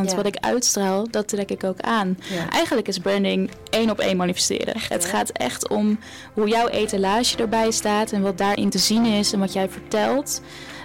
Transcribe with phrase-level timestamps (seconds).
[0.00, 0.16] Want Ja.
[0.16, 2.18] wat ik uitstraal, dat trek ik ook aan.
[2.30, 2.50] Ja.
[2.50, 4.74] Eigenlijk is branding één op één manifesteren.
[4.88, 5.98] het gaat echt om
[6.32, 10.40] hoe jouw etalage erbij staat en wat daarin te zien is en wat jij vertelt.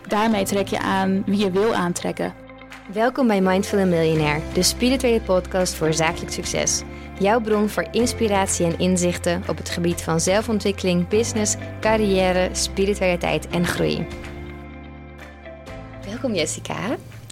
[0.07, 2.33] Daarmee trek je aan wie je wil aantrekken.
[2.93, 6.81] Welkom bij Mindful Millionaire, de spirituele podcast voor zakelijk succes.
[7.19, 13.65] Jouw bron voor inspiratie en inzichten op het gebied van zelfontwikkeling, business, carrière, spiritualiteit en
[13.65, 14.07] groei.
[16.09, 16.75] Welkom Jessica.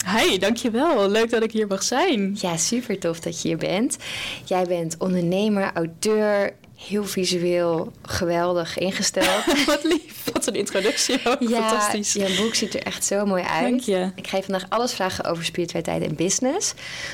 [0.06, 1.10] Hi, dankjewel.
[1.10, 2.38] Leuk dat ik hier mag zijn.
[2.40, 3.98] Ja, super tof dat je hier bent.
[4.46, 9.46] Jij bent ondernemer, auteur, heel visueel, geweldig ingesteld.
[9.66, 10.32] Wat lief.
[10.34, 11.44] Wat een introductie ook.
[11.44, 12.13] Fantastisch.
[12.13, 13.70] je boek ziet er echt zo mooi uit.
[13.70, 14.12] Dank je.
[14.16, 16.74] Ik ga je vandaag alles vragen over spiritualiteit en business.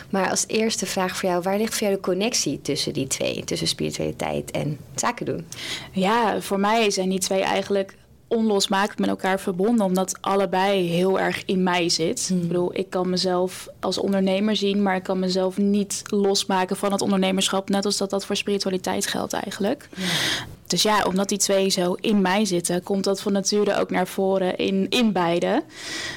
[0.09, 3.43] Maar als eerste vraag voor jou, waar ligt voor jou de connectie tussen die twee?
[3.43, 5.47] Tussen spiritualiteit en zaken doen?
[5.91, 7.95] Ja, voor mij zijn die twee eigenlijk
[8.29, 12.29] onlosmakelijk met elkaar verbonden, omdat allebei heel erg in mij zit.
[12.33, 16.91] Ik bedoel, ik kan mezelf als ondernemer zien, maar ik kan mezelf niet losmaken van
[16.91, 19.89] het ondernemerschap, net als dat dat voor spiritualiteit geldt eigenlijk.
[20.67, 24.07] Dus ja, omdat die twee zo in mij zitten, komt dat van nature ook naar
[24.07, 25.63] voren in, in beide.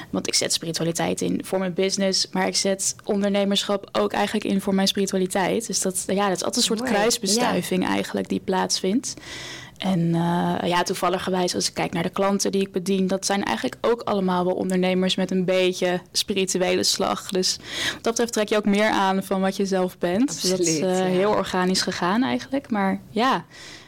[0.09, 4.61] Want ik zet spiritualiteit in voor mijn business, maar ik zet ondernemerschap ook eigenlijk in
[4.61, 5.67] voor mijn spiritualiteit.
[5.67, 9.13] Dus dat, ja, dat is altijd een soort Mooi, kruisbestuiving eigenlijk die plaatsvindt.
[9.77, 13.43] En eh, ja, toevalligerwijs als ik kijk naar de klanten die ik bedien, dat zijn
[13.43, 17.29] eigenlijk ook allemaal wel ondernemers met een beetje spirituele slag.
[17.29, 17.57] Dus
[17.93, 20.41] wat dat betreft trek je ook meer aan van wat je zelf bent.
[20.41, 21.03] Dus dat is eh, ja.
[21.03, 22.69] heel organisch gegaan eigenlijk.
[22.69, 23.45] Maar ja,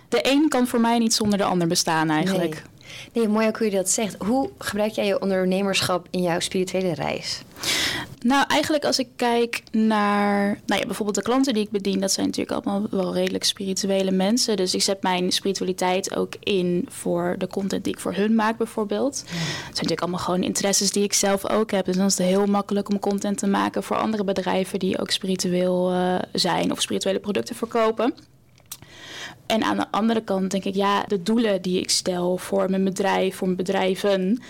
[0.10, 2.54] de een kan voor mij niet zonder de ander bestaan eigenlijk.
[2.54, 2.75] Nee.
[3.14, 4.16] Nee, mooi ook hoe je dat zegt.
[4.20, 7.42] Hoe gebruik jij je ondernemerschap in jouw spirituele reis?
[8.20, 12.12] Nou, eigenlijk als ik kijk naar nou ja, bijvoorbeeld de klanten die ik bedien, dat
[12.12, 14.58] zijn natuurlijk allemaal wel redelijk spirituele mensen.
[14.58, 18.58] Dus ik zet mijn spiritualiteit ook in voor de content die ik voor hun maak,
[18.58, 19.20] bijvoorbeeld.
[19.20, 21.86] Het zijn natuurlijk allemaal gewoon interesses die ik zelf ook heb.
[21.86, 25.12] Dus dan is het heel makkelijk om content te maken voor andere bedrijven die ook
[25.12, 28.14] spiritueel eh, zijn of spirituele producten verkopen.
[29.46, 32.84] En aan de andere kant denk ik, ja, de doelen die ik stel voor mijn
[32.84, 34.42] bedrijf, voor mijn bedrijven,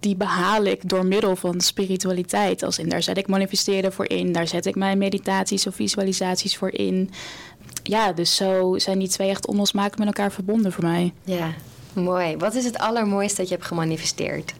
[0.00, 2.62] die behaal ik door middel van spiritualiteit.
[2.62, 6.56] Als in, daar zet ik manifesteren voor in, daar zet ik mijn meditaties of visualisaties
[6.56, 7.10] voor in.
[7.82, 11.12] Ja, dus zo zijn die twee echt onlosmakelijk met elkaar verbonden voor mij.
[11.24, 11.52] Ja,
[11.92, 12.36] mooi.
[12.36, 14.54] Wat is het allermooiste dat je hebt gemanifesteerd?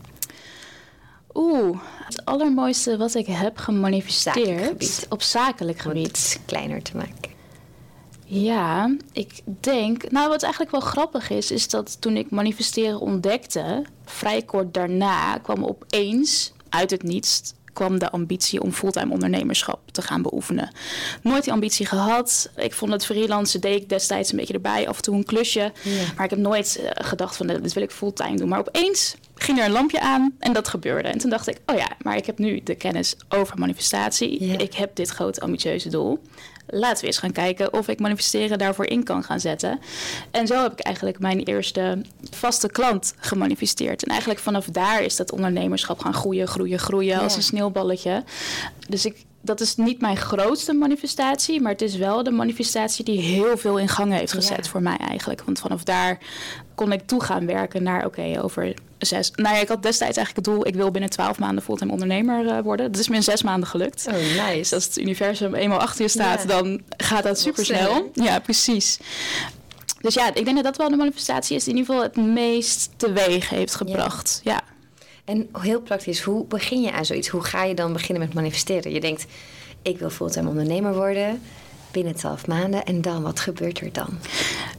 [1.34, 6.40] Oeh, het allermooiste wat ik heb gemanifesteerd op zakelijk Om het gebied.
[6.46, 7.31] kleiner te maken.
[8.34, 10.10] Ja, ik denk.
[10.10, 15.38] Nou, wat eigenlijk wel grappig is, is dat toen ik manifesteren ontdekte, vrij kort daarna
[15.38, 20.70] kwam opeens uit het niets kwam de ambitie om fulltime ondernemerschap te gaan beoefenen.
[21.22, 22.50] Nooit die ambitie gehad.
[22.56, 25.72] Ik vond het freelancen deed ik destijds een beetje erbij, af en toe een klusje.
[25.82, 26.04] Ja.
[26.16, 28.48] Maar ik heb nooit eh, gedacht van dit wil ik fulltime doen.
[28.48, 31.08] Maar opeens ging er een lampje aan en dat gebeurde.
[31.08, 34.44] En toen dacht ik, oh ja, maar ik heb nu de kennis over manifestatie.
[34.44, 34.58] Ja.
[34.58, 36.22] Ik heb dit grote ambitieuze doel.
[36.74, 39.80] Laten we eens gaan kijken of ik manifesteren daarvoor in kan gaan zetten.
[40.30, 42.00] En zo heb ik eigenlijk mijn eerste
[42.30, 44.02] vaste klant gemanifesteerd.
[44.02, 48.24] En eigenlijk vanaf daar is dat ondernemerschap gaan groeien, groeien, groeien als een sneeuwballetje.
[48.88, 53.20] Dus ik, dat is niet mijn grootste manifestatie, maar het is wel de manifestatie die
[53.20, 54.70] heel veel in gang heeft gezet Ja.
[54.70, 55.42] voor mij eigenlijk.
[55.44, 56.18] Want vanaf daar
[56.74, 59.30] kon ik toe gaan werken naar, oké, over zes...
[59.34, 62.46] Nou ja, ik had destijds eigenlijk het doel, ik wil binnen twaalf maanden fulltime ondernemer
[62.48, 62.92] eh, worden.
[62.92, 64.06] Dat is me in zes maanden gelukt.
[64.08, 64.58] Oh, nice.
[64.58, 66.48] Dus als het universum eenmaal achter je staat, Ja.
[66.48, 68.10] dan gaat dat super snel.
[68.14, 68.98] Ja, precies.
[70.00, 72.34] Dus ja, ik denk dat dat wel de manifestatie is die in ieder geval het
[72.34, 74.40] meest teweeg heeft gebracht.
[74.44, 74.60] Ja.
[75.24, 77.28] En heel praktisch, hoe begin je aan zoiets?
[77.28, 78.92] Hoe ga je dan beginnen met manifesteren?
[78.92, 79.26] Je denkt,
[79.82, 81.42] ik wil fulltime ondernemer worden
[81.92, 82.84] binnen 12 maanden.
[82.84, 84.18] En dan, wat gebeurt er dan?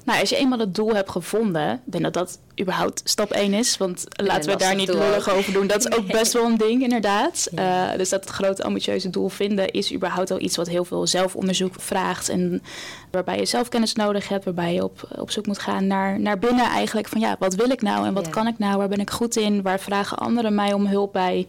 [0.06, 3.54] Nou, als je eenmaal het doel hebt gevonden, ik denk dat dat überhaupt stap 1
[3.54, 3.78] is.
[3.78, 5.38] Want laten we daar niet lullig ook.
[5.38, 5.68] over doen.
[5.68, 7.48] Dat is ook best wel een ding, inderdaad.
[7.52, 7.92] Ja.
[7.92, 11.08] Eh, dus dat het grote ambitieuze doel vinden is überhaupt al iets wat heel veel
[11.08, 12.30] zelfonderzoek vraagt.
[12.30, 12.64] En
[13.12, 16.66] waarbij je zelfkennis nodig hebt, waarbij je op, op zoek moet gaan naar, naar binnen
[16.66, 17.08] eigenlijk.
[17.08, 18.32] Van ja, wat wil ik nou en wat Ja.
[18.32, 18.78] kan ik nou?
[18.78, 19.62] Waar ben ik goed in?
[19.62, 21.48] Waar vragen anderen mij om hulp bij?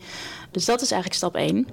[0.51, 1.67] Dus dat is eigenlijk stap 1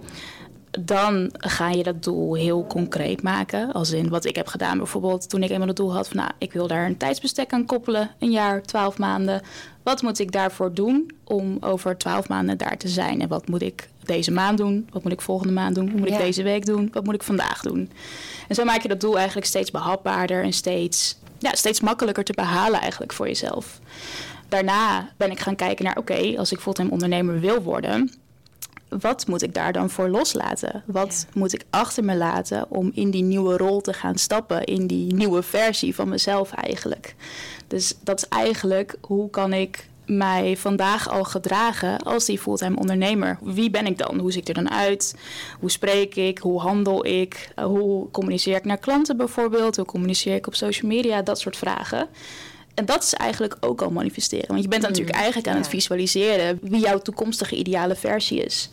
[0.79, 3.71] dan ga je dat doel heel concreet maken.
[3.73, 6.17] Als in wat ik heb gedaan bijvoorbeeld toen ik eenmaal het doel had van...
[6.17, 9.41] nou, ik wil daar een tijdsbestek aan koppelen, een jaar, twaalf maanden.
[9.83, 13.21] Wat moet ik daarvoor doen om over twaalf maanden daar te zijn?
[13.21, 14.87] En wat moet ik deze maand doen?
[14.91, 15.91] Wat moet ik volgende maand doen?
[15.91, 16.17] Wat moet Ja.
[16.17, 16.89] ik deze week doen?
[16.93, 17.89] Wat moet ik vandaag doen?
[18.47, 22.33] En zo maak je dat doel eigenlijk steeds behapbaarder en steeds, ja, steeds makkelijker te
[22.33, 23.79] behalen eigenlijk voor jezelf.
[24.49, 28.11] Daarna ben ik gaan kijken naar, oké, als ik fulltime ondernemer wil worden
[28.99, 30.83] wat moet ik daar dan voor loslaten?
[30.85, 34.87] Wat moet ik achter me laten om in die nieuwe rol te gaan stappen, in
[34.87, 37.15] die nieuwe versie van mezelf eigenlijk?
[37.67, 43.37] Dus dat is eigenlijk hoe kan ik mij vandaag al gedragen als die fulltime ondernemer?
[43.41, 44.19] Wie ben ik dan?
[44.19, 45.15] Hoe zie ik er dan uit?
[45.59, 46.37] Hoe spreek ik?
[46.37, 47.49] Hoe handel ik?
[47.59, 49.75] Uh, hoe communiceer ik naar klanten bijvoorbeeld?
[49.75, 51.21] Hoe communiceer ik op social media?
[51.21, 52.07] Dat soort vragen.
[52.73, 54.47] En dat is eigenlijk ook al manifesteren.
[54.47, 58.69] Want je bent natuurlijk eigenlijk aan het visualiseren wie jouw toekomstige ideale versie is.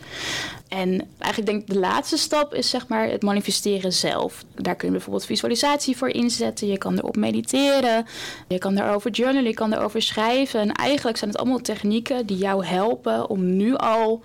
[0.68, 4.44] En eigenlijk denk ik de laatste stap is zeg maar het manifesteren zelf.
[4.54, 6.66] Daar kun je bijvoorbeeld visualisatie voor inzetten.
[6.66, 8.06] Je kan erop mediteren.
[8.48, 9.48] Je kan erover journalen.
[9.48, 10.60] Je kan erover schrijven.
[10.60, 14.22] En eigenlijk zijn het allemaal technieken die jou helpen om nu al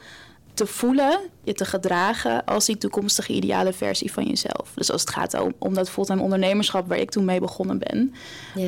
[0.53, 4.71] te voelen, je te gedragen als die toekomstige ideale versie van jezelf.
[4.75, 8.13] Dus als het gaat om, om dat fulltime ondernemerschap waar ik toen mee begonnen ben,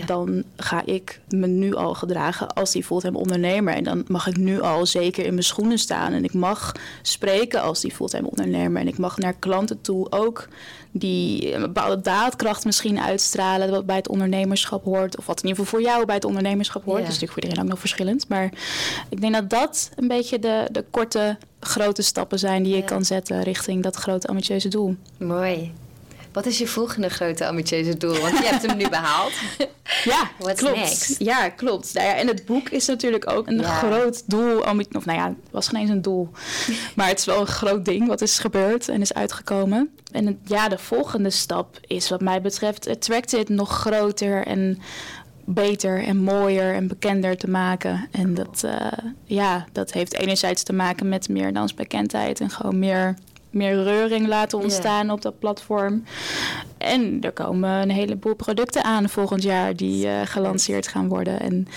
[0.06, 3.74] dan ga ik me nu al gedragen als die fulltime ondernemer.
[3.74, 7.62] En dan mag ik nu al zeker in mijn schoenen staan en ik mag spreken
[7.62, 8.81] als die fulltime ondernemer.
[8.81, 10.48] En ik mag naar klanten toe ook
[11.00, 15.18] die een bepaalde daadkracht misschien uitstralen, wat bij het ondernemerschap hoort.
[15.18, 16.98] Of wat in ieder geval voor jou bij het ondernemerschap hoort.
[16.98, 18.30] Dat is natuurlijk voor iedereen ook nog verschillend.
[18.30, 18.51] Maar
[19.10, 23.06] ik denk dat dat een beetje de, de korte, grote stappen zijn die je kan
[23.06, 24.96] zetten richting dat grote ambitieuze doel.
[25.18, 25.74] Mooi.
[26.32, 28.20] Wat is je volgende grote ambitieuze doel?
[28.20, 29.34] Want je hebt hem nu behaald.
[30.04, 30.76] Ja, What's klopt.
[30.76, 31.20] Next?
[31.20, 31.94] Ja, klopt.
[31.94, 34.60] Nou ja, en het boek is natuurlijk ook een groot doel.
[34.60, 36.30] Of nou ja, het was geen eens een doel.
[36.96, 39.90] maar het is wel een groot ding wat is gebeurd en is uitgekomen.
[40.12, 44.82] En het, ja, de volgende stap is wat mij betreft Attracted nog groter en
[45.46, 48.08] beter en mooier en bekender te maken.
[48.12, 48.88] En dat, uh,
[49.24, 53.16] ja, dat heeft enerzijds te maken met meer dansbekendheid en gewoon meer
[53.56, 56.04] meer reuring laten ontstaan op dat platform.
[56.78, 61.40] En er komen een heleboel producten aan volgend jaar die uh, gelanceerd gaan worden.
[61.40, 61.68] En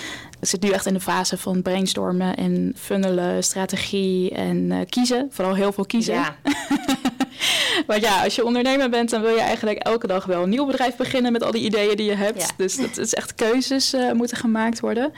[0.41, 5.29] het zit nu echt in de fase van brainstormen en funnelen, strategie en uh, kiezen.
[5.31, 6.15] Vooral heel veel kiezen.
[6.15, 6.37] Ja.
[7.86, 10.66] Want ja, als je ondernemer bent, dan wil je eigenlijk elke dag wel een nieuw
[10.66, 12.52] bedrijf beginnen met al die ideeën die je hebt.
[12.56, 15.12] Dus dat is echt keuzes uh, moeten gemaakt worden.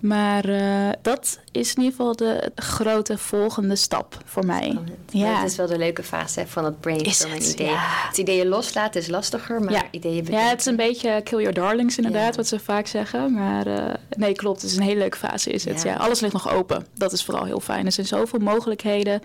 [0.00, 4.78] Maar uh, dat is in ieder geval de grote volgende stap voor mij.
[5.10, 5.40] Ja.
[5.40, 7.66] Het is wel de leuke fase van het brainstorming idee.
[7.66, 8.06] Ja.
[8.08, 10.44] Het ideeën loslaten is lastiger, maar ideeën bedenken.
[10.44, 13.32] Ja, het is een beetje kill your darlings inderdaad, wat ze vaak zeggen.
[13.32, 14.62] Maar uh, nee, klopt.
[14.62, 15.82] Het is een hele leuke fase is het.
[15.82, 15.94] Ja.
[15.94, 16.86] alles ligt nog open.
[16.94, 17.86] Dat is vooral heel fijn.
[17.86, 19.22] Er zijn zoveel mogelijkheden.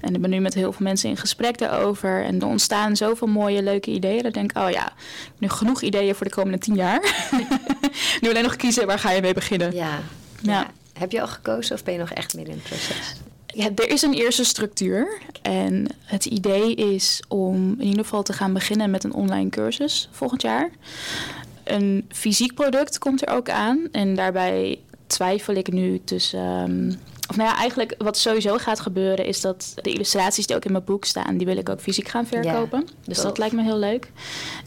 [0.00, 2.17] En ik ben nu met heel veel mensen in gesprek daarover.
[2.24, 4.22] En er ontstaan zoveel mooie, leuke ideeën.
[4.22, 4.92] Dan denk ik, oh ja,
[5.38, 7.30] nu genoeg ideeën voor de komende tien jaar.
[8.20, 9.74] nu alleen nog kiezen, waar ga je mee beginnen?
[9.74, 10.00] Ja.
[10.42, 10.66] ja.
[10.98, 13.14] Heb je al gekozen of ben je nog echt midden in het proces?
[13.46, 15.18] Ja, er is een eerste structuur.
[15.42, 20.08] En het idee is om in ieder geval te gaan beginnen met een online cursus
[20.12, 20.70] volgend jaar.
[21.64, 23.88] Een fysiek product komt er ook aan.
[23.92, 26.40] En daarbij twijfel ik nu tussen.
[26.40, 30.64] Um, of nou ja, eigenlijk wat sowieso gaat gebeuren is dat de illustraties die ook
[30.64, 32.88] in mijn boek staan, die wil ik ook fysiek gaan verkopen.
[33.04, 34.10] dus dat lijkt me heel leuk.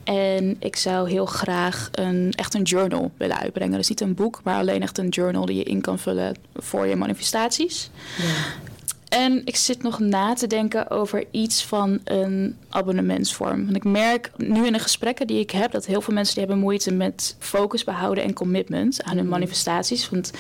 [0.04, 3.78] En ik zou heel graag een, echt een journal willen uitbrengen.
[3.78, 6.88] Dus niet een boek, maar alleen echt een journal die je in kan vullen voor
[6.88, 7.90] je manifestaties.
[8.18, 8.70] Ja.
[9.10, 13.64] En ik zit nog na te denken over iets van een abonnementsvorm.
[13.64, 15.72] Want ik merk nu in de gesprekken die ik heb...
[15.72, 19.34] dat heel veel mensen die hebben moeite met focus behouden en commitment aan hun mhm.
[19.34, 20.10] manifestaties.
[20.10, 20.32] Want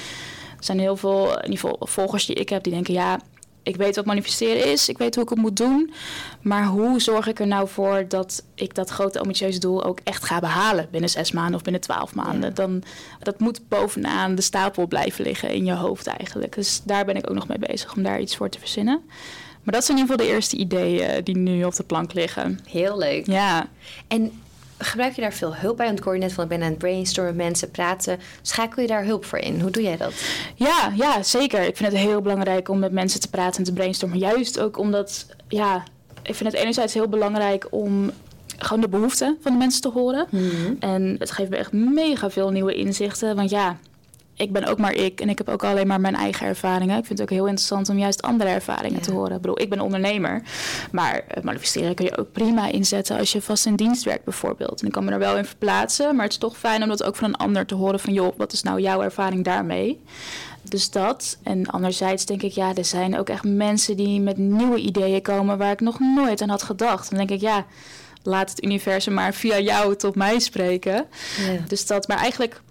[0.62, 2.94] er zijn heel veel in ieder geval, volgers die ik heb die denken...
[2.94, 3.19] ja,
[3.63, 5.94] ik weet wat manifesteren is, ik weet hoe ik het moet doen.
[6.42, 10.24] Maar hoe zorg ik er nou voor dat ik dat grote ambitieuze doel ook echt
[10.24, 12.54] ga behalen binnen zes maanden of binnen twaalf maanden?
[12.54, 12.84] Dan,
[13.19, 16.56] dat moet bovenaan de stapel blijven liggen in je hoofd eigenlijk.
[16.56, 19.02] Dus daar ben ik ook nog mee bezig om daar iets voor te verzinnen.
[19.63, 22.60] Maar dat zijn in ieder geval de eerste ideeën die nu op de plank liggen.
[22.69, 23.25] Heel leuk.
[23.25, 23.68] Ja.
[24.08, 24.31] En
[24.83, 25.86] gebruik je daar veel hulp bij?
[25.86, 28.20] Want ik hoor je net van, ik ben aan het brainstormen, mensen praten.
[28.41, 29.62] Schakel je daar hulp voor in?
[29.62, 30.13] Hoe doe jij dat?
[30.55, 31.62] Ja, ja, zeker.
[31.62, 34.17] Ik vind het heel belangrijk om met mensen te praten en te brainstormen.
[34.17, 35.84] Juist ook omdat, ja,
[36.24, 38.12] ik vind het enerzijds heel belangrijk om
[38.58, 40.27] gewoon de behoeften van de mensen te horen.
[40.29, 40.74] Mhm.
[40.79, 43.36] En het geeft me echt mega veel nieuwe inzichten.
[43.36, 43.77] Want ja,
[44.41, 46.98] ik ben ook maar ik en ik heb ook alleen maar mijn eigen ervaringen.
[46.98, 49.36] Ik vind het ook heel interessant om juist andere ervaringen te horen.
[49.36, 50.41] Ik bedoel, ik ben ondernemer,
[50.91, 54.81] maar manifesteren kun je ook prima inzetten als je vast in dienst werkt bijvoorbeeld.
[54.81, 57.03] En ik kan me er wel in verplaatsen, maar het is toch fijn om dat
[57.03, 60.01] ook van een ander te horen van joh, wat is nou jouw ervaring daarmee?
[60.62, 61.38] Dus dat.
[61.43, 65.57] En anderzijds denk ik, ja, er zijn ook echt mensen die met nieuwe ideeën komen
[65.57, 67.10] waar ik nog nooit aan had gedacht.
[67.10, 67.65] Dan denk ik, ja,
[68.24, 71.05] laat het universum maar via jou tot mij spreken.
[71.38, 71.63] Ja.
[71.67, 72.62] Dus dat, maar eigenlijk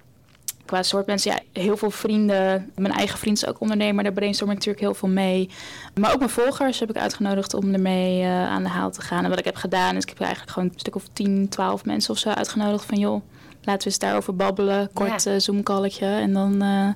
[0.70, 2.70] qua soort mensen, ja, heel veel vrienden.
[2.74, 5.50] Mijn eigen vriend is ook ondernemer, daar brainstorm ik natuurlijk heel veel mee.
[5.94, 9.24] Maar ook mijn volgers heb ik uitgenodigd om ermee uh, aan de haal te gaan.
[9.24, 11.84] En wat ik heb gedaan is, ik heb eigenlijk gewoon een stuk of 10, 12
[11.84, 13.22] mensen of zo uitgenodigd van joh,
[13.62, 14.90] laten we eens daarover babbelen.
[14.92, 15.32] Kort ja.
[15.32, 16.06] uh, Zoom-calletje.
[16.06, 16.88] En dan, uh,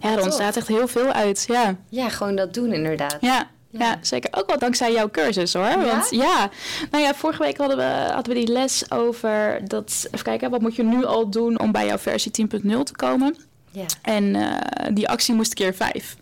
[0.00, 1.44] ja, er ontstaat echt heel veel uit.
[1.48, 1.76] Ja.
[1.88, 3.16] ja, gewoon dat doen inderdaad.
[3.20, 3.98] Ja, ja.
[4.00, 4.30] zeker.
[4.32, 5.64] Ook wel dankzij jouw cursus hoor.
[5.64, 5.84] Ja?
[5.84, 6.50] Want ja,
[6.90, 10.08] nou ja, vorige week hadden we, hadden we die les over dat.
[10.10, 13.36] Even kijken, wat moet je nu al doen om bij jouw versie 10.0 te komen?
[13.70, 13.84] Ja.
[14.02, 14.54] En uh,
[14.92, 16.16] die actie moest keer vijf.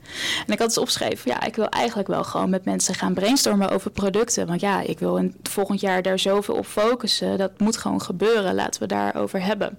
[0.46, 3.70] En ik had dus opgeschreven, ja, ik wil eigenlijk wel gewoon met mensen gaan brainstormen
[3.70, 4.46] over producten.
[4.46, 7.38] Want ja, ik wil in het volgend jaar daar zoveel op focussen.
[7.38, 8.54] Dat moet gewoon gebeuren.
[8.54, 9.78] Laten we daarover hebben.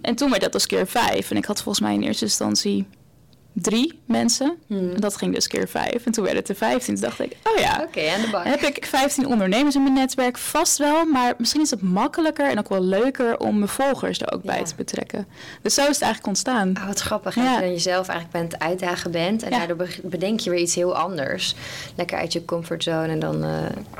[0.00, 1.30] En toen werd dat dus keer vijf.
[1.30, 2.86] En ik had volgens mij in eerste instantie
[3.62, 4.56] drie mensen.
[4.66, 4.90] Hmm.
[4.94, 6.06] En dat ging dus keer vijf.
[6.06, 6.94] En toen werd het er vijftien.
[6.94, 8.44] Toen dacht ik, oh ja, okay, aan de bak.
[8.44, 10.38] heb ik vijftien ondernemers in mijn netwerk?
[10.38, 14.32] Vast wel, maar misschien is het makkelijker en ook wel leuker om mijn volgers er
[14.32, 15.26] ook bij te betrekken.
[15.62, 16.72] Dus zo is het eigenlijk ontstaan.
[16.76, 17.34] Oh, wat grappig.
[17.34, 17.52] Ja.
[17.52, 21.54] Dat je jezelf eigenlijk bent uitdagen bent en daardoor bedenk je weer iets heel anders.
[21.94, 23.50] Lekker uit je comfortzone en dan uh,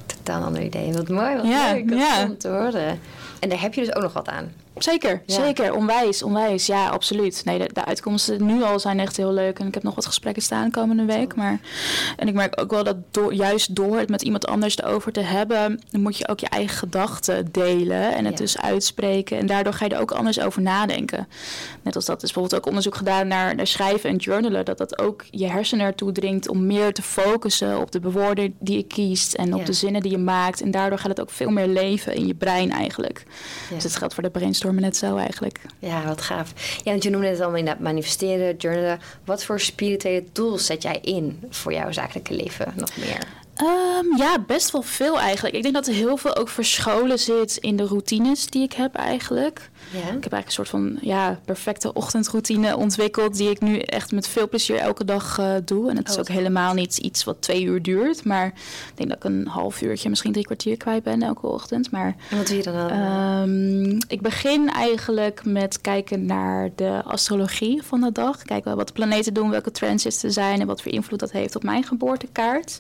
[0.07, 0.93] totaal een ander idee.
[0.93, 1.89] Wat mooi, wat leuk.
[1.89, 2.31] Dat ja.
[2.39, 3.01] te horen.
[3.41, 4.53] En daar heb je dus ook nog wat aan.
[4.78, 5.75] Zeker, zeker.
[5.75, 6.66] Onwijs, onwijs.
[6.66, 7.42] Ja, absoluut.
[7.45, 9.59] Nee, de, de, uitkomsten nu al zijn echt heel leuk.
[9.59, 11.35] En ik heb nog wat gesprekken staan komende week.
[11.35, 11.61] Maar,
[12.16, 15.21] en ik merk ook wel dat door, juist door het met iemand anders erover te
[15.21, 15.80] hebben...
[15.90, 19.38] dan moet je ook je eigen gedachten delen en het dus uitspreken.
[19.38, 21.28] En daardoor ga je er ook anders over nadenken.
[21.83, 24.64] Net als dat is bijvoorbeeld ook onderzoek gedaan naar, naar schrijven en journalen.
[24.64, 28.76] Dat dat ook je hersenen ertoe dringt om meer te focussen op de bewoorden die
[28.76, 29.35] je kiest...
[29.35, 30.61] en op de zinnen die je maakt.
[30.61, 33.25] En daardoor gaat het ook veel meer leven in je brein eigenlijk.
[33.75, 35.61] Dus het geldt voor de brainstorm net zo eigenlijk.
[35.79, 36.53] Ja, wat gaaf.
[36.83, 39.01] Ja, want je noemde het allemaal inderdaad manifesteren, journalen.
[39.25, 43.27] Wat voor spirituele tools zet jij in voor jouw zakelijke leven nog meer?
[43.63, 45.55] Um, ja, best wel veel eigenlijk.
[45.55, 48.95] Ik denk dat er heel veel ook verscholen zit in de routines die ik heb
[48.95, 49.71] eigenlijk.
[49.93, 49.99] Ja.
[49.99, 53.37] Ik heb eigenlijk een soort van ja, perfecte ochtendroutine ontwikkeld...
[53.37, 55.91] die ik nu echt met veel plezier elke dag uh, doe.
[55.91, 58.25] En het is oh, ook helemaal niet iets wat twee uur duurt.
[58.25, 61.91] Maar ik denk dat ik een half uurtje, misschien drie kwartier kwijt ben elke ochtend.
[61.91, 62.93] Maar, en wat doe je dan?
[62.93, 68.43] Um, ik begin eigenlijk met kijken naar de astrologie van de dag.
[68.43, 70.61] Kijken wat de planeten doen, welke transits er zijn...
[70.61, 72.79] en wat voor invloed dat heeft op mijn geboortekaart.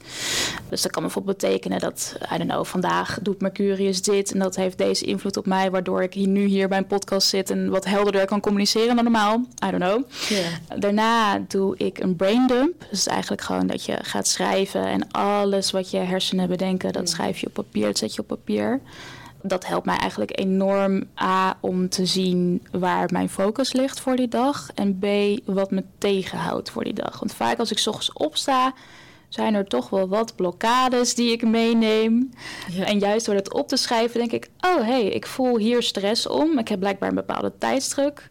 [0.68, 4.32] Dus dat kan bijvoorbeeld betekenen dat, I don't know, vandaag doet Mercurius dit...
[4.32, 5.70] en dat heeft deze invloed op mij...
[5.70, 9.04] waardoor ik hier, nu hier bij een podcast zit en wat helderder kan communiceren dan
[9.04, 9.44] normaal.
[9.66, 10.02] I don't know.
[10.78, 12.86] Daarna doe ik een brain dump.
[12.90, 17.38] Dus eigenlijk gewoon dat je gaat schrijven en alles wat je hersenen bedenken, dat schrijf
[17.38, 18.80] je op papier, dat zet je op papier.
[19.42, 24.28] Dat helpt mij eigenlijk enorm A om te zien waar mijn focus ligt voor die
[24.28, 24.68] dag.
[24.74, 25.06] En B
[25.44, 27.18] wat me tegenhoudt voor die dag.
[27.18, 28.74] Want vaak als ik s ochtends opsta,
[29.28, 32.30] zijn er toch wel wat blokkades die ik meeneem.
[32.84, 35.82] En juist door het op te schrijven denk ik, oh hé, hey, ik voel hier
[35.82, 36.58] stress om.
[36.58, 38.30] Ik heb blijkbaar een bepaalde tijdsdruk.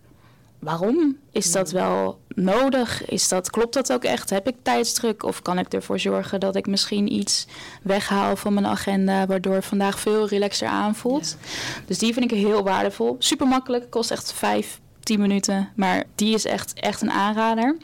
[0.60, 1.18] Waarom?
[1.32, 1.80] Is dat hmm.
[1.80, 3.06] wel nodig?
[3.06, 4.30] Is dat, klopt dat ook echt?
[4.30, 5.24] Heb ik tijdsdruk?
[5.24, 7.48] Of kan ik ervoor zorgen dat ik misschien iets
[7.82, 9.26] weghaal van mijn agenda...
[9.26, 11.38] waardoor vandaag veel relaxer aanvoelt?
[11.86, 13.16] Dus die vind ik heel waardevol.
[13.20, 15.70] Super makkelijk, kost echt vijf, tien minuten.
[15.76, 17.78] Maar die is echt, echt een aanrader.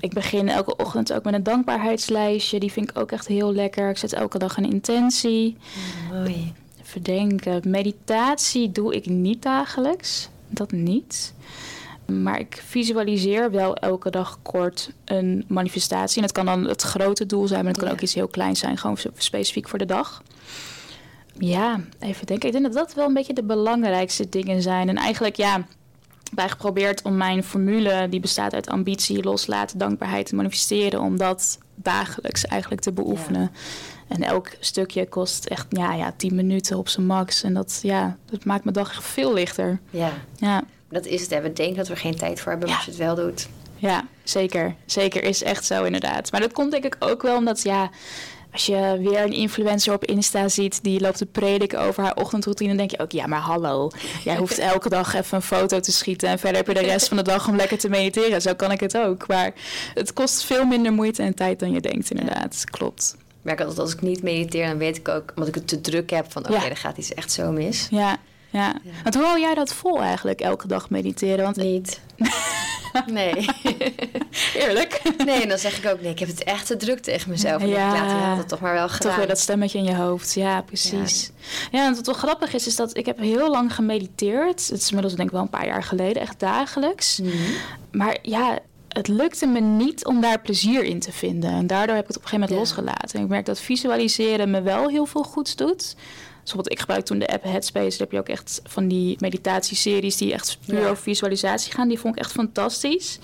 [0.00, 2.60] Ik begin elke ochtend ook met een dankbaarheidslijstje.
[2.60, 3.90] Die vind ik ook echt heel lekker.
[3.90, 5.56] Ik zet elke dag een intentie.
[6.10, 6.52] Mooi.
[6.82, 7.60] Verdenken.
[7.64, 10.28] Meditatie doe ik niet dagelijks.
[10.48, 11.34] Dat niet.
[12.06, 16.16] Maar ik visualiseer wel elke dag kort een manifestatie.
[16.16, 18.58] En het kan dan het grote doel zijn, maar het kan ook iets heel kleins
[18.58, 20.22] zijn, gewoon specifiek voor de dag.
[21.38, 22.46] Ja, even denken.
[22.46, 24.88] Ik denk dat dat wel een beetje de belangrijkste dingen zijn.
[24.88, 25.66] En eigenlijk, ja,
[26.34, 31.58] bij geprobeerd om mijn formule, die bestaat uit ambitie, loslaten, dankbaarheid te manifesteren, om dat
[31.74, 33.50] dagelijks eigenlijk te beoefenen.
[34.08, 37.42] En elk stukje kost echt ja, ja, 10 minuten op zijn max.
[37.42, 39.80] En dat, ja, dat maakt mijn dag echt veel lichter.
[39.90, 40.12] Ja.
[40.36, 40.62] ja.
[40.88, 41.30] Dat is het.
[41.30, 41.40] Hè.
[41.40, 43.48] We denken dat we geen tijd voor hebben, maar als je het wel doet.
[43.76, 44.74] Ja, zeker.
[44.86, 46.32] Zeker is echt zo inderdaad.
[46.32, 47.90] Maar dat komt denk ik ook wel omdat, ja,
[48.52, 52.68] als je weer een influencer op Insta ziet die loopt te prediken over haar ochtendroutine,
[52.68, 53.90] dan denk je ook, ja, maar hallo.
[54.24, 57.08] Jij hoeft elke dag even een foto te schieten en verder heb je de rest
[57.08, 58.42] van de dag om lekker te mediteren.
[58.42, 59.28] Zo kan ik het ook.
[59.28, 59.52] Maar
[59.94, 62.64] het kost veel minder moeite en tijd dan je denkt, inderdaad.
[62.64, 63.16] Klopt.
[63.18, 65.80] Ik merk altijd als ik niet mediteer, dan weet ik ook, omdat ik het te
[65.80, 67.86] druk heb, van oké, okay, er gaat iets echt zo mis.
[67.90, 68.16] Ja,
[68.50, 68.74] ja.
[69.02, 71.44] Want hoe hou jij dat vol eigenlijk, elke dag mediteren?
[71.44, 71.56] Want...
[71.56, 72.00] Niet.
[73.06, 73.46] Nee.
[74.54, 75.02] Eerlijk.
[75.24, 77.62] Nee, en dan zeg ik ook, nee, ik heb het echt te druk tegen mezelf.
[77.62, 77.94] En ja.
[77.94, 79.08] ik laat het toch maar wel gedaan.
[79.10, 80.34] Toch weer dat stemmetje in je hoofd.
[80.34, 81.30] Ja, precies.
[81.70, 84.68] Ja, en wat wel grappig is, is dat ik heb heel lang gemediteerd.
[84.68, 87.18] Het is inmiddels denk ik wel een paar jaar geleden, echt dagelijks.
[87.18, 87.32] Mhm.
[87.90, 88.58] Maar ja,
[88.92, 91.50] het lukte me niet om daar plezier in te vinden.
[91.50, 93.18] En daardoor heb ik het op een gegeven moment losgelaten.
[93.18, 95.96] En ik merk dat visualiseren me wel heel veel goeds doet.
[96.42, 97.90] Bijvoorbeeld, ik gebruik toen de app Headspace.
[97.90, 101.88] Daar heb je ook echt van die meditatieseries die echt puur over visualisatie gaan.
[101.88, 103.18] Die vond ik echt fantastisch.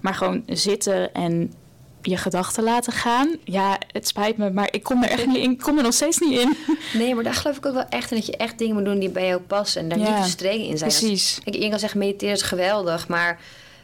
[0.00, 1.52] Maar gewoon zitten en
[2.02, 3.36] je gedachten laten gaan.
[3.44, 5.50] Ja, het spijt me, maar ik kom er echt niet in.
[5.50, 6.56] Ik kom er nog steeds niet in.
[6.92, 8.98] Nee, maar daar geloof ik ook wel echt in dat je echt dingen moet doen
[8.98, 9.82] die bij jou passen.
[9.82, 10.90] En daar niet te streng in zijn.
[10.90, 11.40] Precies.
[11.44, 13.40] Als, ik, kan zeggen, mediteren is geweldig, maar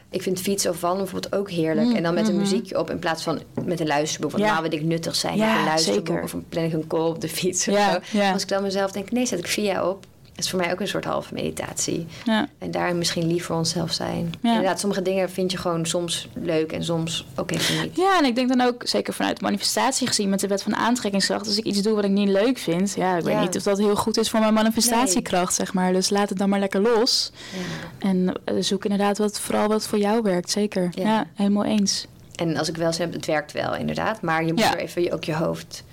[0.09, 1.87] ik vind fietsen of wandelen bijvoorbeeld ook heerlijk.
[1.87, 2.49] Mm, en dan met een mm-hmm.
[2.49, 4.31] muziekje op in plaats van met een luisterboek.
[4.31, 4.51] Want ja.
[4.51, 5.37] nou wil ik nuttig zijn.
[5.37, 6.23] Ja, een luisterboek zeker.
[6.23, 8.19] of een plan ik een call op de fiets ja, of zo.
[8.19, 10.05] Als ik dan mezelf denk, nee, zet ik via op.
[10.37, 12.07] Dat is voor mij ook een soort halve meditatie.
[12.25, 12.47] Ja.
[12.57, 14.33] En daarin misschien lief voor onszelf zijn.
[14.41, 14.49] Ja.
[14.49, 17.95] Inderdaad, sommige dingen vind je gewoon soms leuk en soms ook even niet.
[17.95, 21.45] Ja, en ik denk dan ook, zeker vanuit manifestatie gezien, met de wet van aantrekkingskracht,
[21.47, 23.41] als ik iets doe wat ik niet leuk vind, ja, ik weet Ja.
[23.41, 25.93] niet of dat heel goed is voor mijn manifestatiekracht, zeg maar.
[25.93, 27.31] Dus laat het dan maar lekker los.
[27.53, 28.07] Ja.
[28.09, 30.89] En eh, zoek inderdaad wat, vooral wat voor jou werkt, zeker.
[30.91, 31.27] Ja.
[31.33, 32.05] Helemaal eens.
[32.35, 34.21] En als ik wel eens heb, het werkt wel inderdaad.
[34.21, 35.83] Maar je moet er even ook je hoofd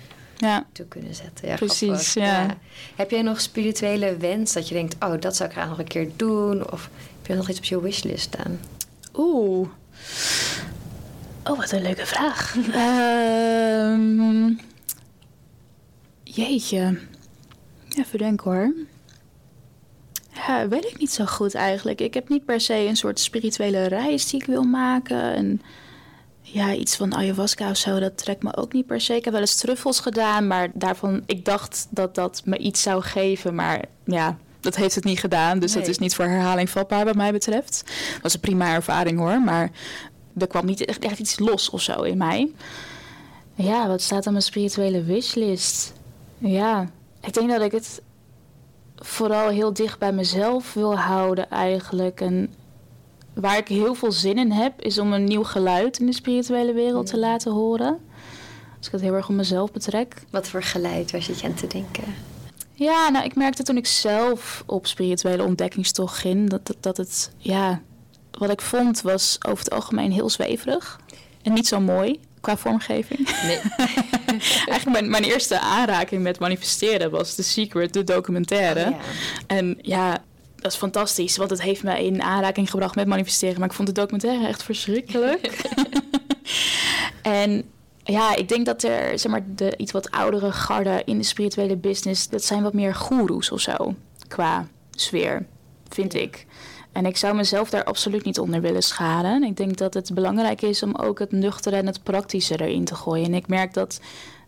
[0.48, 0.66] Ja.
[0.72, 1.48] toe kunnen zetten.
[1.48, 2.56] Ja, Precies, ja.
[2.96, 4.96] Heb jij nog spirituele wens dat je denkt...
[5.04, 6.72] oh, dat zou ik graag nog een keer doen?
[6.72, 8.60] Of heb je nog iets op je wishlist staan?
[9.14, 9.68] Oeh.
[11.44, 12.56] Oh, wat een leuke vraag.
[12.72, 14.52] Ehm,
[16.22, 16.98] jeetje.
[17.98, 18.74] Even denken hoor.
[20.34, 22.00] Ja, weet ik niet zo goed eigenlijk.
[22.00, 25.34] Ik heb niet per se een soort spirituele reis die ik wil maken.
[25.34, 25.62] En
[26.54, 29.14] ja, iets van ayahuasca of zo, dat trekt me ook niet per se.
[29.14, 31.22] Ik heb wel eens truffels gedaan, maar daarvan...
[31.26, 34.38] Ik dacht dat dat me iets zou geven, maar ja...
[34.60, 37.84] Dat heeft het niet gedaan, dus dat is niet voor herhaling vatbaar wat mij betreft.
[38.12, 39.70] Het was een prima ervaring hoor, maar
[40.38, 42.50] er kwam niet echt, echt iets los of zo in mij.
[43.54, 45.92] Ja, wat staat op mijn spirituele wishlist?
[46.38, 48.02] Ja, ik denk dat ik het
[48.96, 52.20] vooral heel dicht bij mezelf wil houden eigenlijk.
[52.20, 52.54] En
[53.34, 56.72] waar ik heel veel zin in heb, is om een nieuw geluid in de spirituele
[56.72, 57.98] wereld te laten horen.
[58.78, 60.14] Als ik het heel erg op mezelf betrek.
[60.30, 62.04] Wat voor geluid was je aan te denken?
[62.72, 67.32] Ja, nou, ik merkte toen ik zelf op spirituele ontdekkingstocht ging, dat, dat, dat het,
[67.36, 67.82] ja,
[68.30, 71.00] wat ik vond was over het algemeen heel zweverig.
[71.42, 73.42] En niet zo mooi qua vormgeving.
[73.42, 73.60] Nee.
[74.68, 78.84] Eigenlijk mijn, mijn eerste aanraking met manifesteren was The Secret, de documentaire.
[78.84, 78.96] Oh, ja.
[79.46, 80.22] En ja,
[80.64, 83.58] dat is fantastisch, want het heeft me in aanraking gebracht met manifesteren.
[83.58, 85.70] Maar ik vond de documentaire echt verschrikkelijk.
[87.22, 87.62] en
[88.04, 91.76] ja, ik denk dat er, zeg maar, de iets wat oudere garde in de spirituele
[91.76, 93.94] business, dat zijn wat meer goeroes of zo,
[94.28, 95.46] qua sfeer,
[95.88, 96.46] vind ik.
[96.92, 99.42] En ik zou mezelf daar absoluut niet onder willen scharen.
[99.42, 102.94] Ik denk dat het belangrijk is om ook het nuchtere en het praktische erin te
[102.94, 103.26] gooien.
[103.26, 104.00] En ik merk dat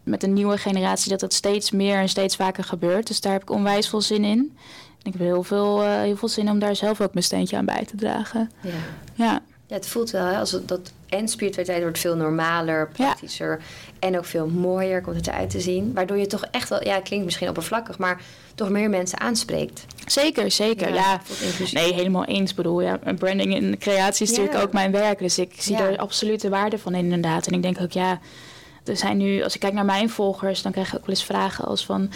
[0.02, 3.06] met de nieuwe generatie dat dat steeds meer en steeds vaker gebeurt.
[3.06, 4.56] Dus daar heb ik onwijs veel zin in.
[5.06, 7.64] Ik heb heel veel, eh, heel veel zin om daar zelf ook mijn steentje aan
[7.64, 8.50] bij te dragen.
[8.60, 8.70] Ja.
[9.14, 13.60] Ja, Ja, het voelt wel hè, als het, dat en spiritualiteit wordt veel normaler, praktischer
[13.98, 15.92] en ook veel mooier komt het eruit te zien.
[15.94, 18.20] Waardoor je toch echt wel, ja, het klinkt misschien oppervlakkig, maar
[18.54, 19.86] toch meer mensen aanspreekt.
[20.06, 20.94] zeker, zeker.
[20.94, 21.20] Ja.
[21.72, 22.50] Nee, helemaal eens.
[22.50, 25.18] Ik bedoel, ja, branding en creatie is natuurlijk ook mijn werk.
[25.18, 27.46] Dus ik zie er absoluut de waarde van in, inderdaad.
[27.46, 28.20] En ik denk ook, ja,
[28.88, 31.24] er zijn nu, als ik kijk naar mijn volgers, dan krijg ik ook wel eens
[31.24, 32.10] vragen als van,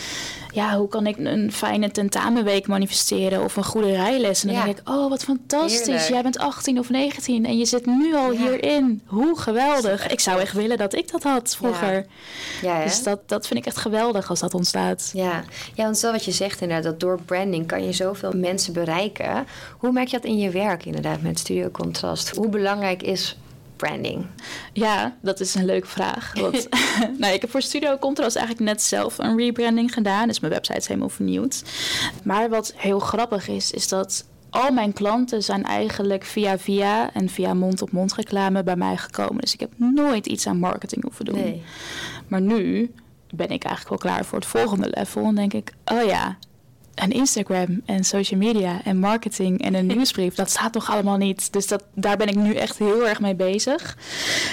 [0.53, 4.41] ja, hoe kan ik een fijne tentamenweek manifesteren of een goede rijles?
[4.43, 4.65] En dan Ja.
[4.65, 5.79] denk ik, oh, wat fantastisch.
[5.87, 6.09] Heerlijk.
[6.09, 8.39] Jij bent 18 of 19 en je zit nu al Ja.
[8.39, 9.03] hierin.
[9.07, 10.09] Hoe geweldig.
[10.09, 12.07] Ik zou echt willen dat ik dat had vroeger.
[12.63, 12.85] Ja?
[12.85, 15.11] Dus dat, dat vind ik echt geweldig als dat ontstaat.
[15.15, 15.45] Ja.
[15.75, 19.47] ja, want zo wat je zegt inderdaad, dat door branding kan je zoveel mensen bereiken.
[19.79, 22.37] Hoe merk je dat in je werk inderdaad met Studio Contrast?
[22.37, 23.39] Hoe belangrijk is
[23.81, 24.27] branding?
[24.73, 26.33] Ja, dat is een leuke vraag.
[26.35, 26.69] Want,
[27.19, 30.29] nou, ik heb voor Studio Contrast eigenlijk net zelf een rebranding gedaan.
[30.29, 31.63] Dus mijn website is helemaal vernieuwd.
[32.25, 37.29] Maar wat heel grappig is, is dat al mijn klanten zijn eigenlijk via via en
[37.29, 39.41] via mond-op-mond reclame bij mij gekomen.
[39.41, 41.35] Dus ik heb nooit iets aan marketing hoeven doen.
[41.35, 41.63] Nee.
[42.29, 42.93] Maar nu
[43.35, 45.25] ben ik eigenlijk wel klaar voor het volgende level.
[45.25, 46.37] En denk ik, oh ja,
[47.01, 51.53] en Instagram en social media en marketing en een nieuwsbrief, dat staat toch allemaal niet.
[51.53, 53.97] Dus dat, daar ben ik nu echt heel erg mee bezig.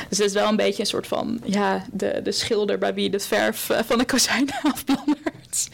[0.09, 3.09] Dus het is wel een beetje een soort van, ja, de, de schilder bij wie
[3.09, 5.69] de verf eh, van de kozijn afbladdert.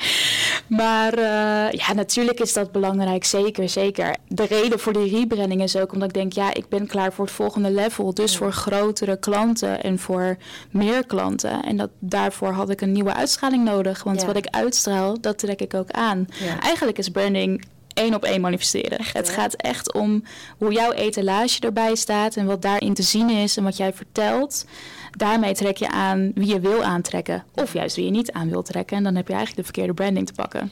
[0.68, 4.16] Maar eh, ja, natuurlijk is dat belangrijk, zeker, zeker.
[4.28, 7.26] De reden voor die rebranding is ook omdat ik denk, ja, ik ben klaar voor
[7.26, 8.14] het volgende level.
[8.14, 10.38] Dus voor grotere klanten en voor
[10.72, 11.64] meer klanten.
[11.64, 14.04] En dat, daarvoor had ik een nieuwe uitstraling nodig.
[14.04, 14.28] Want Ja.
[14.28, 16.28] wat ik uitstraal, dat trek ik ook aan.
[16.40, 16.63] Ja.
[16.64, 19.00] Eigenlijk is branding één op één manifesteren.
[19.14, 20.24] het gaat echt om
[20.58, 24.66] hoe jouw etalage erbij staat en wat daarin te zien is en wat jij vertelt.
[25.12, 27.44] Daarmee trek je aan wie je wil aantrekken.
[27.54, 28.98] Of juist wie je niet aan wil trekken.
[28.98, 30.72] En dan heb je eigenlijk de verkeerde branding te pakken.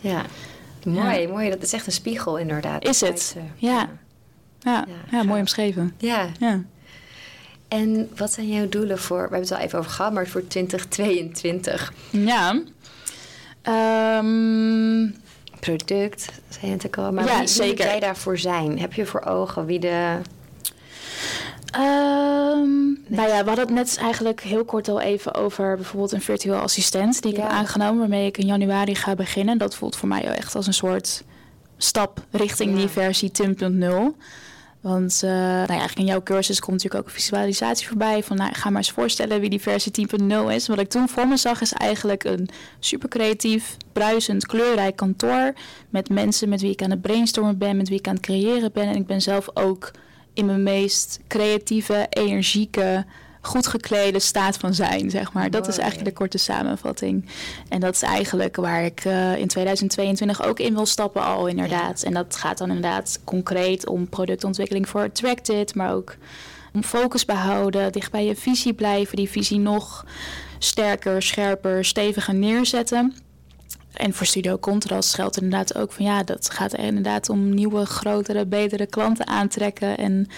[0.00, 0.22] Ja.
[0.84, 1.50] Mooi, mooi.
[1.50, 2.84] Dat is echt een spiegel inderdaad.
[2.88, 3.34] Is het?
[3.36, 3.88] Eh, Ja.
[4.60, 5.94] Ja, Ja, mooi omschreven.
[5.98, 6.28] Ja.
[6.38, 6.62] Ja.
[7.68, 10.46] En wat zijn jouw doelen voor, we hebben het al even over gehad, maar voor
[10.46, 11.92] 2022?
[12.10, 12.60] Ja.
[13.62, 15.02] Ehm,
[15.64, 17.12] Product, zei je natuurlijk al.
[17.12, 17.84] Maar Ja, wie, wie moet zeker.
[17.84, 18.78] jij daarvoor zijn?
[18.78, 20.18] Heb je voor ogen wie de...
[21.70, 26.20] Ehm, nou ja, we hadden het net eigenlijk heel kort al even over bijvoorbeeld een
[26.22, 27.42] virtueel assistent die ik Ja.
[27.42, 29.58] heb aangenomen, waarmee ik in januari ga beginnen.
[29.58, 31.22] Dat voelt voor mij echt als een soort
[31.76, 32.76] stap richting Ja.
[32.76, 34.16] die versie 10.0.
[34.84, 38.22] Want uh, nou ja, eigenlijk in jouw cursus komt natuurlijk ook een visualisatie voorbij.
[38.22, 40.66] Van nou, ga maar eens voorstellen wie die versie 10.0 is.
[40.68, 45.52] Wat ik toen voor me zag is eigenlijk een super creatief, bruisend, kleurrijk kantoor.
[45.88, 48.72] Met mensen met wie ik aan het brainstormen ben, met wie ik aan het creëren
[48.72, 48.88] ben.
[48.88, 49.90] En ik ben zelf ook
[50.34, 53.04] in mijn meest creatieve, energieke,
[53.46, 55.50] goed geklede staat van zijn, zeg maar.
[55.50, 57.26] Dat is eigenlijk de korte samenvatting.
[57.68, 62.02] En dat is eigenlijk waar ik uh, in 2022 ook in wil stappen al, inderdaad.
[62.02, 66.16] En dat gaat dan inderdaad concreet om productontwikkeling voor Attracted, maar ook
[66.72, 70.04] om focus behouden, dicht bij je visie blijven, die visie nog
[70.58, 73.14] sterker, scherper, steviger neerzetten.
[73.94, 77.86] En voor Studio Contrast geldt inderdaad ook van ja, dat gaat er inderdaad om nieuwe,
[77.86, 79.98] grotere, betere klanten aantrekken.
[79.98, 80.28] En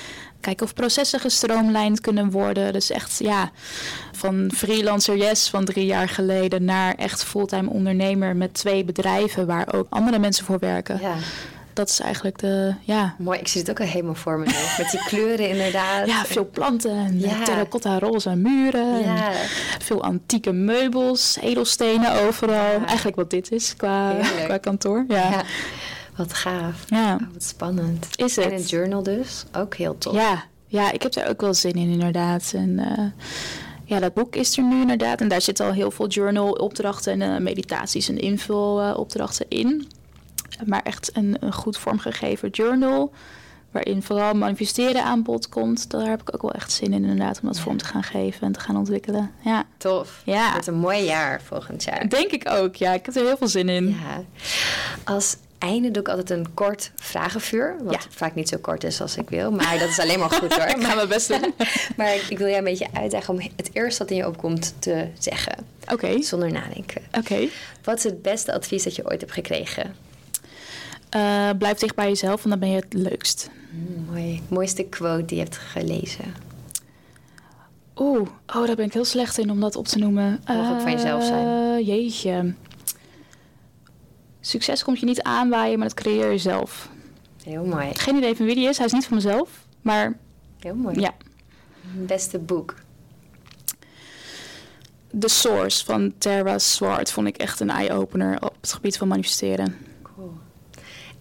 [0.40, 2.72] kijken of processen gestroomlijnd kunnen worden.
[2.72, 3.50] Dus echt ja,
[4.12, 9.74] van freelancer yes van drie jaar geleden naar echt fulltime ondernemer met twee bedrijven waar
[9.74, 11.00] ook andere mensen voor werken.
[11.00, 11.14] Ja
[11.76, 13.14] dat is eigenlijk de, ja.
[13.18, 14.44] Mooi, ik zie het ook al helemaal voor me
[14.78, 16.06] Met die kleuren inderdaad.
[16.16, 17.44] Ja, veel planten en ja.
[17.44, 19.00] terracotta roze muren.
[19.00, 19.32] Ja.
[19.78, 22.84] veel antieke meubels, edelstenen overal.
[22.84, 25.04] Eigenlijk wat dit is qua, qua kantoor.
[25.08, 25.44] Ja.
[26.16, 26.84] Wat gaaf.
[26.86, 27.14] Ja.
[27.14, 28.06] Oh, wat spannend.
[28.14, 28.44] Is het.
[28.44, 30.14] En een journal dus, ook heel tof.
[30.14, 32.52] Ja, ja ik heb daar ook wel zin in inderdaad.
[32.54, 32.78] En...
[32.78, 33.26] Uh,
[33.88, 35.20] ja, dat boek is er nu inderdaad.
[35.20, 39.88] En daar zitten al heel veel journal-opdrachten en uh, meditaties en invulopdrachten in
[40.64, 43.12] maar echt een, een goed vormgegeven journal.
[43.70, 45.90] Waarin vooral manifesteren aan bod komt.
[45.90, 48.46] Daar heb ik ook wel echt zin in, inderdaad, om dat vorm te gaan geven
[48.46, 49.30] en te gaan ontwikkelen.
[49.44, 49.64] Ja.
[49.76, 50.22] Tof.
[50.24, 50.52] Ja.
[50.52, 52.08] Het een mooi jaar volgend jaar.
[52.08, 52.92] Denk ik ook, ja.
[52.92, 53.88] Ik heb er heel veel zin in.
[53.88, 54.22] Ja.
[55.04, 57.76] Als einde doe ik altijd een kort vragenvuur.
[57.82, 59.50] Wat vaak niet zo kort is als ik wil.
[59.50, 60.66] Maar dat is alleen maar goed hoor.
[60.66, 61.54] ik ga mijn best doen.
[61.96, 65.08] maar ik, wil jou een beetje uitdagen om het eerste wat in je opkomt te
[65.18, 65.54] zeggen.
[65.92, 66.22] Oké.
[66.22, 67.02] Zonder nadenken.
[67.12, 67.48] Oké.
[67.84, 69.94] Wat is het beste advies dat je ooit hebt gekregen?
[71.16, 73.50] Uh, blijf dicht bij jezelf, want dan ben je het leukst.
[73.70, 74.42] Mm, mooi.
[74.48, 76.24] Mooiste quote die je hebt gelezen?
[77.96, 80.40] Oeh, oh, daar ben ik heel slecht in om dat op te noemen.
[80.46, 81.46] Mag ook van jezelf zijn.
[81.46, 82.54] Uh, jeetje.
[84.40, 86.88] Succes komt je niet aanwaaien, maar dat creëer je zelf.
[87.44, 87.94] Heel mooi.
[87.94, 88.76] Geen idee van wie die is.
[88.76, 90.16] Hij is niet van mezelf, maar...
[90.60, 91.00] Heel mooi.
[91.00, 91.14] Ja.
[91.92, 92.74] Beste boek?
[95.18, 99.85] The Source van Tara Swart vond ik echt een eye-opener op het gebied van manifesteren.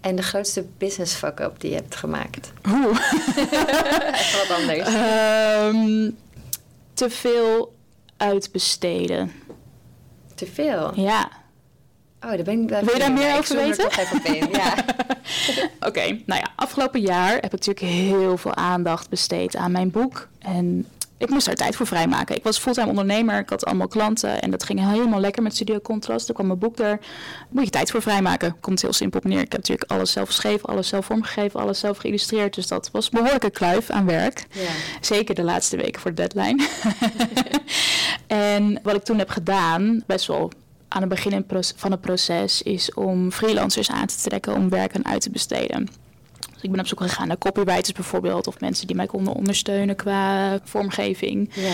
[0.06, 2.52] En de grootste business fuck-up die je hebt gemaakt?
[2.68, 3.00] Oeh.
[3.36, 4.88] Even wat anders.
[4.88, 6.18] Um,
[6.94, 7.76] te veel
[8.18, 9.32] uitbesteden.
[10.36, 10.92] Te veel?
[11.00, 11.30] Ja.
[12.22, 12.70] Oh, daar ben ik...
[12.70, 13.90] Wil je daar meer over weten?
[14.52, 14.76] ja.
[15.88, 20.28] Oké, nou ja, afgelopen jaar heb ik natuurlijk heel veel aandacht besteed aan mijn boek.
[20.40, 20.88] En
[21.18, 22.36] ik moest daar tijd voor vrijmaken.
[22.36, 25.80] Ik was fulltime ondernemer, ik had allemaal klanten en dat ging helemaal lekker met Studio
[25.80, 26.28] Contrast.
[26.28, 27.00] Er kwam mijn boek er.
[27.50, 28.56] Moet je tijd voor vrijmaken.
[28.60, 29.42] Komt heel simpel op neer.
[29.42, 32.56] Ik heb natuurlijk alles zelf geschreven, alles zelf vormgegeven, alles zelf geïllustreerd.
[32.56, 34.46] Dus dat was behoorlijke kluif aan werk.
[34.52, 34.70] Ja.
[35.02, 36.68] Zeker de laatste weken voor de deadline.
[38.28, 40.52] en wat ik toen heb gedaan, best wel
[40.88, 45.22] aan het begin van het proces, is om freelancers aan te trekken om werken uit
[45.22, 46.04] te besteden
[46.66, 48.48] ik ben op zoek gegaan naar copywriters bijvoorbeeld.
[48.48, 51.50] Of mensen die mij konden ondersteunen qua vormgeving.
[51.54, 51.74] Ja.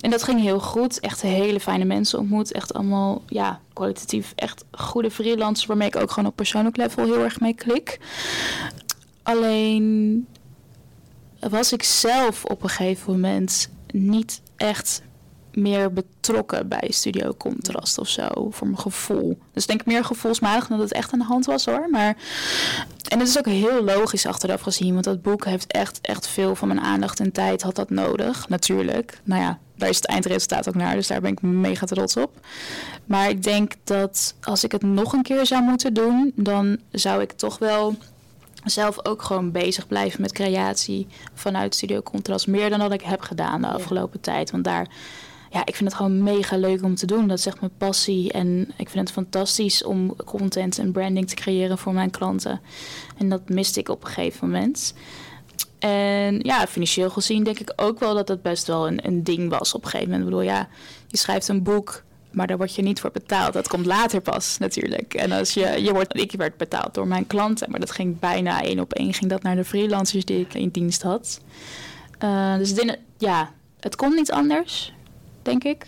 [0.00, 1.00] En dat ging heel goed.
[1.00, 2.52] Echt hele fijne mensen ontmoet.
[2.52, 5.66] Echt allemaal, ja, kwalitatief echt goede freelancers.
[5.66, 7.98] Waarmee ik ook gewoon op persoonlijk level heel erg mee klik.
[9.22, 10.26] Alleen
[11.40, 15.02] was ik zelf op een gegeven moment niet echt
[15.52, 19.38] meer betrokken bij Studio Contrast of zo, voor mijn gevoel.
[19.52, 21.88] Dus denk ik meer gevoelsmatig dan dat het echt aan de hand was hoor.
[21.90, 22.16] Maar,
[23.08, 26.54] en het is ook heel logisch achteraf gezien, want dat boek heeft echt, echt veel
[26.54, 29.20] van mijn aandacht en tijd had dat nodig, natuurlijk.
[29.24, 32.46] Nou ja, daar is het eindresultaat ook naar, dus daar ben ik mega trots op.
[33.04, 37.22] Maar ik denk dat als ik het nog een keer zou moeten doen, dan zou
[37.22, 37.96] ik toch wel
[38.64, 42.46] zelf ook gewoon bezig blijven met creatie vanuit Studio Contrast.
[42.46, 44.50] Meer dan dat ik heb gedaan de afgelopen tijd.
[44.50, 44.86] Want daar
[45.50, 47.28] ja, ik vind het gewoon mega leuk om te doen.
[47.28, 48.32] Dat is echt mijn passie.
[48.32, 52.60] En ik vind het fantastisch om content en branding te creëren voor mijn klanten.
[53.16, 54.94] En dat miste ik op een gegeven moment.
[55.78, 59.50] En ja, financieel gezien denk ik ook wel dat het best wel een, een ding
[59.50, 60.28] was op een gegeven moment.
[60.28, 60.68] Ik bedoel, ja,
[61.06, 63.52] je schrijft een boek, maar daar word je niet voor betaald.
[63.52, 65.14] Dat komt later pas natuurlijk.
[65.14, 68.62] En als je, je wordt, ik werd betaald door mijn klanten, maar dat ging bijna
[68.62, 71.40] één op één ging dat naar de freelancers die ik in dienst had.
[72.24, 74.92] Uh, dus dit, ja, het kon niet anders
[75.42, 75.86] denk ik.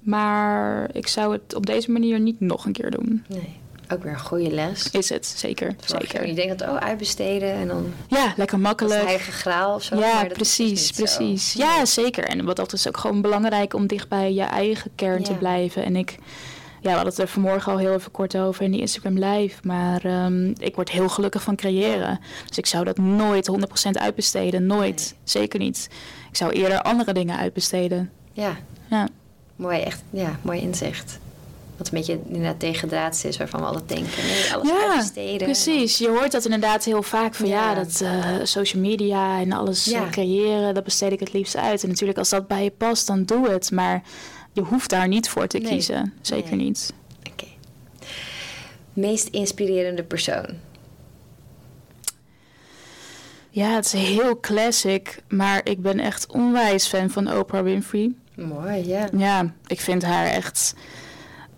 [0.00, 3.24] Maar ik zou het op deze manier niet nog een keer doen.
[3.28, 3.60] Nee.
[3.88, 4.90] Ook weer een goede les.
[4.90, 5.74] Is het, zeker.
[5.84, 6.26] zeker.
[6.26, 7.92] Je denkt dat, oh, uitbesteden en dan...
[8.08, 9.04] Ja, lekker makkelijk.
[9.04, 9.98] eigen graal of zo.
[9.98, 11.52] Ja, precies, precies.
[11.52, 12.24] Ja, zeker.
[12.24, 15.84] En wat dat is ook gewoon belangrijk om dicht bij je eigen kern te blijven.
[15.84, 16.18] En ik
[16.82, 19.58] ja, we hadden het er vanmorgen al heel even kort over in die Instagram live.
[19.62, 22.20] Maar ehm, ik word heel gelukkig van creëren.
[22.46, 24.66] Dus ik zou dat nooit 100% uitbesteden.
[24.66, 25.14] Nooit.
[25.24, 25.88] Zeker niet.
[26.30, 28.10] Ik zou eerder andere dingen uitbesteden.
[28.32, 28.56] Ja.
[28.90, 29.08] Ja.
[29.56, 30.02] Mooi, echt.
[30.10, 31.18] Ja, mooi inzicht.
[31.76, 34.22] Wat een beetje inderdaad tegendraads is waarvan we altijd denken.
[34.26, 35.46] Nee, alles ja, uitbesteden.
[35.46, 35.98] precies.
[35.98, 40.08] Je hoort dat inderdaad heel vaak van ja, dat uh, social media en alles Ja.
[40.10, 41.82] creëren, dat besteed ik het liefst uit.
[41.82, 43.70] En natuurlijk als dat bij je past, dan doe het.
[43.70, 44.02] Maar
[44.52, 45.70] je hoeft daar niet voor te Nee.
[45.72, 46.12] kiezen.
[46.20, 46.64] Zeker Nee.
[46.66, 46.92] niet.
[47.32, 47.46] Oké.
[48.92, 50.46] Meest inspirerende persoon?
[53.50, 55.22] Ja, het is heel classic.
[55.28, 58.12] Maar ik ben echt onwijs fan van Oprah Winfrey.
[58.36, 59.08] Mooi, ja.
[59.16, 60.74] Ja, ik vind haar echt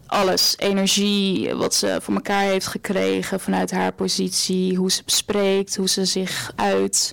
[0.07, 0.55] alles.
[0.59, 4.77] Energie, wat ze voor elkaar heeft gekregen vanuit haar positie.
[4.77, 7.13] Hoe ze spreekt, hoe ze zich uit.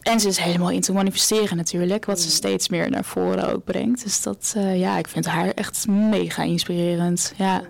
[0.00, 2.04] En ze is helemaal into manifesteren natuurlijk.
[2.04, 2.32] Wat ze Mm.
[2.32, 4.02] steeds meer naar voren ook brengt.
[4.04, 7.32] Dus dat, eh, ja, ik vind haar echt mega inspirerend.
[7.36, 7.62] Ja.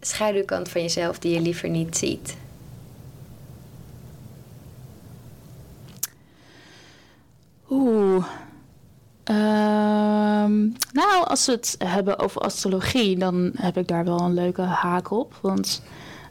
[0.00, 2.36] Schaduwkant van jezelf die je liever niet ziet?
[7.70, 8.26] Oeh.
[9.24, 10.60] Ehm,
[10.92, 15.10] nou, als we het hebben over astrologie, dan heb ik daar wel een leuke haak
[15.10, 15.38] op.
[15.40, 15.82] Want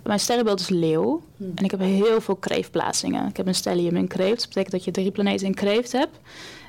[0.03, 1.21] mijn sterrenbeeld is leeuw.
[1.37, 1.51] Hmm.
[1.55, 3.27] En ik heb heel veel kreeftplaatsingen.
[3.27, 4.39] Ik heb een stellium in kreeft.
[4.39, 6.19] Dat betekent dat je drie planeten in kreeft hebt.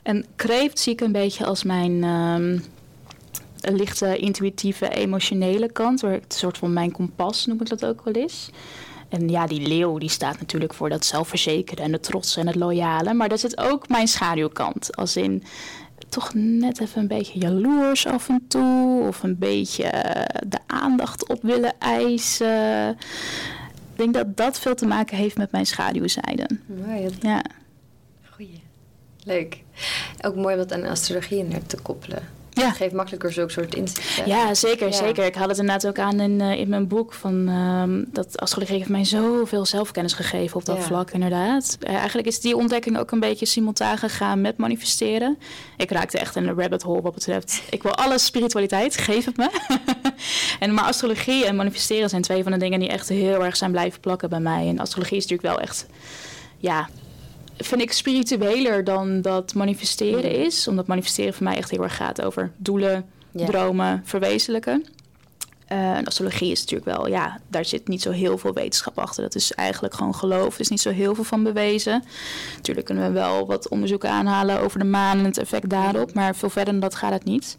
[0.02, 2.58] En kreeft zie ik een beetje als mijn ehm,
[3.76, 6.00] lichte, intuïtieve, emotionele kant.
[6.00, 8.50] Waar ik een soort van mijn kompas noem ik dat ook wel eens.
[9.08, 12.56] En ja, die leeuw die staat natuurlijk voor dat zelfverzekerde en het trotse en het
[12.56, 13.14] loyale.
[13.14, 14.96] Maar daar zit ook mijn schaduwkant.
[14.96, 15.42] Als in
[16.12, 19.06] toch net even een beetje jaloers af en toe.
[19.08, 22.90] Of een beetje eh, de aandacht op willen eisen.
[23.92, 26.46] Ik denk dat dat veel te maken heeft met mijn schaduwzijde.
[26.66, 27.42] Mooi, dat- Ja,
[28.30, 28.62] goeie.
[29.24, 29.62] Leuk.
[30.20, 32.22] Ook mooi wat aan astrologie in te koppelen.
[32.54, 32.70] Ja.
[32.70, 34.26] Geeft makkelijker zulke soort inzichten.
[34.28, 34.92] Ja, zeker, Ja.
[34.92, 35.24] zeker.
[35.24, 37.12] Ik had het inderdaad ook aan in, eh, in mijn boek.
[37.12, 40.82] Van, ehm, dat astrologie heeft mij zoveel zelfkennis gegeven op dat Ja.
[40.82, 41.76] vlak, inderdaad.
[41.80, 45.38] Eh, eigenlijk is die ontdekking ook een beetje simultaan gegaan met manifesteren.
[45.76, 47.62] Ik raakte echt in een rabbit hole wat betreft...
[47.70, 49.50] Ik wil alle spiritualiteit, geef het me.
[50.60, 53.70] en, maar astrologie en manifesteren zijn twee van de dingen die echt heel erg zijn
[53.70, 54.68] blijven plakken bij mij.
[54.68, 55.86] En astrologie is natuurlijk wel echt...
[56.58, 56.88] Ja,
[57.56, 60.40] vind ik spiritueler dan dat manifesteren Mm.
[60.44, 60.68] is.
[60.68, 63.46] Omdat manifesteren voor mij echt heel erg gaat over doelen, Ja.
[63.46, 64.84] dromen verwezenlijken.
[65.66, 69.22] Eh, en astrologie is natuurlijk wel, ja, daar zit niet zo heel veel wetenschap achter.
[69.22, 70.54] Dat is eigenlijk gewoon geloof.
[70.54, 72.04] Er is niet zo heel veel van bewezen.
[72.56, 76.14] Natuurlijk kunnen we wel wat onderzoeken aanhalen over de maan en het effect daarop.
[76.14, 77.56] Maar veel verder dan dat gaat het niet.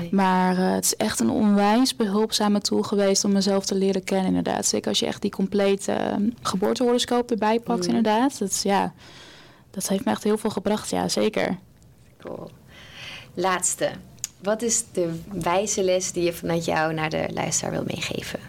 [0.00, 0.08] Nee.
[0.12, 4.26] Maar eh, het is echt een onwijs behulpzame tool geweest om mezelf te leren kennen,
[4.26, 4.66] inderdaad.
[4.66, 7.94] Zeker als je echt die complete uh, geboortehoroscoop erbij pakt, Mm.
[7.94, 8.38] inderdaad.
[8.38, 8.92] Dat, is, ja,
[9.70, 11.58] dat heeft me echt heel veel gebracht, ja, zeker.
[12.20, 12.50] Cool.
[13.34, 13.90] Laatste.
[14.42, 18.40] Wat is de wijze les die je vanuit jou naar de luisteraar wil meegeven?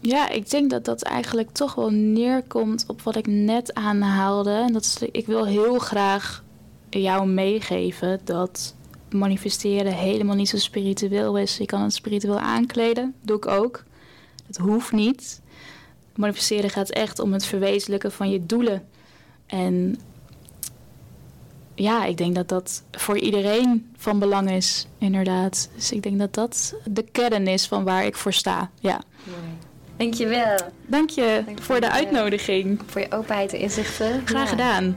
[0.00, 4.50] Ja, ik denk dat dat eigenlijk toch wel neerkomt op wat ik net aanhaalde.
[4.50, 6.44] En dat is, ik wil heel graag
[6.90, 8.74] jou meegeven dat
[9.10, 11.56] manifesteren helemaal niet zo spiritueel is.
[11.56, 13.84] Je kan het spiritueel aankleden, doe ik ook.
[14.46, 15.40] Het hoeft niet.
[16.18, 18.88] Manifesteren gaat echt om het verwezenlijken van je doelen.
[19.46, 19.98] En
[21.74, 25.68] ja, ik denk dat dat voor iedereen van belang is, inderdaad.
[25.74, 28.70] Dus ik denk dat dat de kern is van waar ik voor sta.
[28.80, 29.00] Ja.
[29.24, 29.38] Mooi.
[29.96, 32.80] Dankjewel Dank je Dank je voor de uitnodiging.
[32.86, 34.22] voor je openheid en inzichten.
[34.24, 34.48] Graag Ja.
[34.50, 34.96] gedaan.